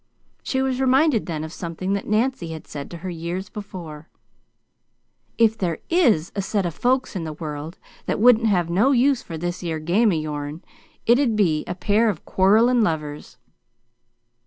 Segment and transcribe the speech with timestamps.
[0.41, 4.09] She was reminded then of something Nancy had said to her years before:
[5.37, 7.77] "If there IS a set o' folks in the world
[8.07, 10.63] that wouldn't have no use for that 'ere glad game o' your'n,
[11.05, 13.37] it'd be a pair o' quarrellin' lovers!"